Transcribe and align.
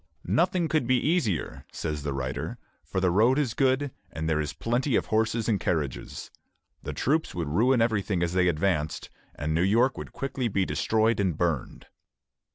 "Nothing 0.25 0.67
could 0.67 0.87
be 0.87 0.97
easier," 0.99 1.63
says 1.71 2.01
the 2.01 2.11
writer, 2.11 2.57
"for 2.83 2.99
the 2.99 3.11
road 3.11 3.37
is 3.37 3.53
good, 3.53 3.91
and 4.11 4.27
there 4.27 4.39
is 4.41 4.51
plenty 4.51 4.95
of 4.95 5.05
horses 5.05 5.47
and 5.47 5.59
carriages. 5.59 6.31
The 6.81 6.91
troops 6.91 7.35
would 7.35 7.49
ruin 7.49 7.83
everything 7.83 8.23
as 8.23 8.33
they 8.33 8.47
advanced, 8.47 9.11
and 9.35 9.53
New 9.53 9.61
York 9.61 9.99
would 9.99 10.11
quickly 10.11 10.47
be 10.47 10.65
destroyed 10.65 11.19
and 11.19 11.37
burned." 11.37 11.85